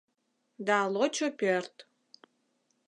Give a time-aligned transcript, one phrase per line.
[0.67, 1.75] Да лочо пӧрт.